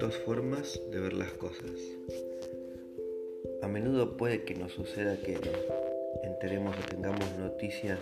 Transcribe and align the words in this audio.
Dos 0.00 0.16
formas 0.16 0.80
de 0.90 0.98
ver 0.98 1.12
las 1.12 1.30
cosas. 1.34 1.70
A 3.60 3.68
menudo 3.68 4.16
puede 4.16 4.44
que 4.44 4.54
nos 4.54 4.72
suceda 4.72 5.18
que 5.18 5.38
enteremos 6.22 6.74
o 6.74 6.88
tengamos 6.88 7.36
noticias 7.38 7.98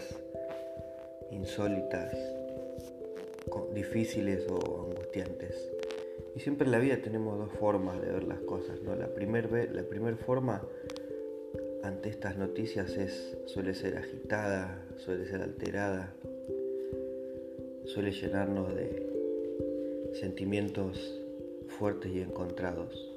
insólitas, 1.32 2.14
difíciles 3.74 4.46
o 4.48 4.90
angustiantes. 4.90 5.72
Y 6.36 6.40
siempre 6.40 6.66
en 6.66 6.70
la 6.70 6.78
vida 6.78 6.98
tenemos 7.02 7.36
dos 7.36 7.52
formas 7.58 8.00
de 8.00 8.12
ver 8.12 8.22
las 8.22 8.38
cosas. 8.42 8.80
¿no? 8.82 8.94
La 8.94 9.08
primera 9.08 9.48
la 9.64 9.82
primer 9.82 10.14
forma 10.18 10.62
ante 11.82 12.10
estas 12.10 12.36
noticias 12.36 12.96
es, 12.96 13.36
suele 13.46 13.74
ser 13.74 13.96
agitada, 13.96 14.86
suele 14.98 15.26
ser 15.26 15.42
alterada, 15.42 16.14
suele 17.86 18.12
llenarnos 18.12 18.72
de 18.76 19.08
sentimientos 20.12 21.24
fuertes 21.68 22.12
y 22.12 22.20
encontrados. 22.20 23.08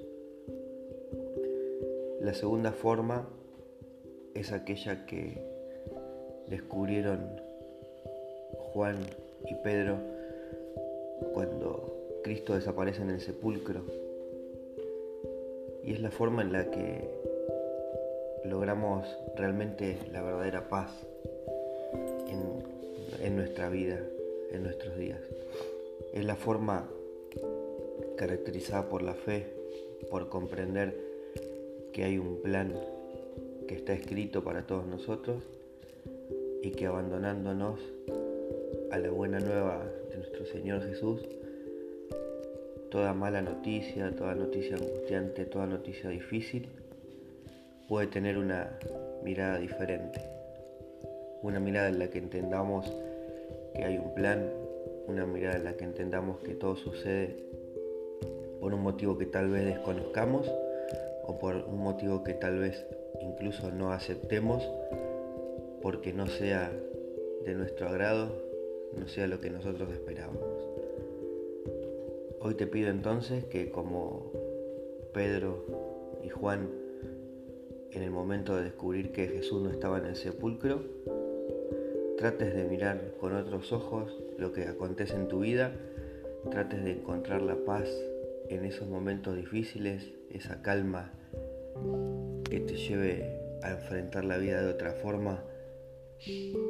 La 2.22 2.34
segunda 2.34 2.72
forma 2.72 3.28
es 4.36 4.52
aquella 4.52 5.06
que 5.06 5.42
descubrieron 6.48 7.42
Juan 8.74 8.98
y 9.50 9.56
Pedro 9.56 9.98
cuando 11.34 12.20
Cristo 12.24 12.54
desaparece 12.54 13.02
en 13.02 13.10
el 13.10 13.22
sepulcro. 13.22 13.82
Y 15.84 15.94
es 15.94 16.02
la 16.02 16.12
forma 16.12 16.44
en 16.44 16.54
la 16.54 16.70
que 16.70 17.10
logramos 18.46 19.08
realmente 19.36 19.98
la 20.12 20.22
verdadera 20.22 20.70
paz 20.70 20.92
en, 23.22 23.36
nuestra 23.36 23.70
vida, 23.70 24.00
en 24.52 24.64
nuestros 24.64 24.98
días. 24.98 25.20
Es 26.14 26.26
la 26.26 26.36
forma 26.36 26.88
caracterizada 28.18 28.90
por 28.90 29.02
la 29.02 29.14
fe, 29.14 29.48
por 30.10 30.30
comprender 30.30 30.96
que 31.94 32.04
hay 32.04 32.18
un 32.18 32.42
plan 32.42 32.74
que 33.68 33.76
está 33.76 33.94
escrito 33.94 34.44
para 34.44 34.66
todos 34.66 34.86
nosotros 34.86 35.44
y 36.62 36.72
que 36.72 36.86
abandonándonos 36.86 37.80
a 38.92 38.98
la 38.98 39.10
buena 39.10 39.40
nueva 39.40 39.86
de 40.10 40.18
nuestro 40.18 40.46
Señor 40.46 40.84
Jesús, 40.84 41.22
toda 42.90 43.14
mala 43.14 43.42
noticia, 43.42 44.14
toda 44.16 44.36
noticia 44.36 44.76
angustiante, 44.76 45.46
toda 45.46 45.66
noticia 45.66 46.10
difícil, 46.10 46.68
puede 47.88 48.08
tener 48.08 48.38
una 48.38 48.78
mirada 49.24 49.58
diferente, 49.58 50.22
una 51.42 51.60
mirada 51.60 51.90
en 51.90 52.00
la 52.00 52.10
que 52.10 52.20
entendamos 52.20 52.86
que 53.74 53.84
hay 53.84 53.98
un 53.98 54.14
plan, 54.14 54.50
una 55.08 55.26
mirada 55.26 55.58
en 55.58 55.64
la 55.64 55.74
que 55.74 55.86
entendamos 55.86 56.40
que 56.40 56.54
todo 56.54 56.76
sucede 56.76 57.36
por 58.62 58.76
un 58.76 58.84
motivo 58.84 59.18
que 59.18 59.26
tal 59.26 59.50
vez 59.50 59.66
desconozcamos 59.66 60.50
o 61.24 61.40
por 61.40 61.56
un 61.56 61.80
motivo 61.80 62.24
que 62.24 62.36
tal 62.36 62.60
vez 62.60 62.86
incluso 63.20 63.72
no 63.72 63.92
aceptemos 63.92 64.64
porque 65.82 66.14
no 66.14 66.28
sea 66.28 66.72
de 67.44 67.56
nuestro 67.56 67.90
agrado, 67.90 68.30
no 68.96 69.08
sea 69.08 69.26
lo 69.26 69.42
que 69.42 69.50
nosotros 69.50 69.92
esperábamos. 69.92 70.46
Hoy 72.40 72.54
te 72.54 72.68
pido 72.68 72.92
entonces 72.92 73.46
que 73.46 73.72
como 73.72 74.32
Pedro 75.12 75.66
y 76.24 76.30
Juan 76.30 76.70
en 77.90 78.04
el 78.04 78.12
momento 78.12 78.56
de 78.56 78.66
descubrir 78.66 79.12
que 79.12 79.28
Jesús 79.28 79.64
no 79.64 79.72
estaba 79.72 79.98
en 79.98 80.06
el 80.06 80.16
sepulcro, 80.16 80.84
trates 82.16 82.54
de 82.54 82.64
mirar 82.66 83.16
con 83.20 83.36
otros 83.36 83.74
ojos 83.74 84.16
lo 84.38 84.54
que 84.54 84.66
acontece 84.66 85.16
en 85.16 85.28
tu 85.28 85.40
vida, 85.40 85.72
trates 86.52 86.84
de 86.84 86.92
encontrar 86.92 87.42
la 87.42 87.56
paz 87.56 87.90
en 88.52 88.66
esos 88.66 88.88
momentos 88.88 89.38
difíciles, 89.38 90.12
esa 90.30 90.62
calma 90.62 91.10
que 92.50 92.60
te 92.60 92.76
lleve 92.76 93.40
a 93.64 93.72
enfrentar 93.72 94.26
la 94.26 94.38
vida 94.38 94.62
de 94.62 94.70
otra 94.70 94.92
forma, 94.92 95.42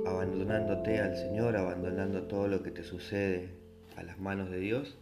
abandonándote 0.05 0.99
al 0.99 1.17
Señor, 1.17 1.57
abandonando 1.57 2.23
todo 2.23 2.47
lo 2.47 2.61
que 2.61 2.69
te 2.69 2.83
sucede 2.83 3.49
a 3.97 4.03
las 4.03 4.19
manos 4.19 4.51
de 4.51 4.59
Dios, 4.59 4.95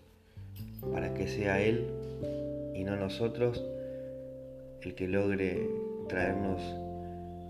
para 0.93 1.13
que 1.13 1.27
sea 1.27 1.61
Él 1.61 1.85
y 2.73 2.85
no 2.85 2.95
nosotros 2.95 3.61
el 4.81 4.95
que 4.95 5.09
logre 5.09 5.69
traernos 6.07 6.61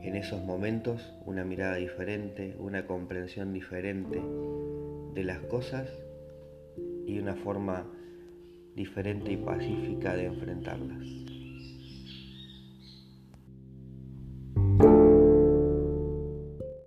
en 0.01 0.15
esos 0.15 0.43
momentos 0.43 1.13
una 1.27 1.43
mirada 1.43 1.75
diferente, 1.75 2.55
una 2.57 2.87
comprensión 2.87 3.53
diferente 3.53 4.19
de 5.13 5.23
las 5.23 5.39
cosas 5.41 5.87
y 7.05 7.19
una 7.19 7.35
forma 7.35 7.85
diferente 8.75 9.31
y 9.33 9.37
pacífica 9.37 10.15
de 10.15 10.25
enfrentarlas. 10.25 11.07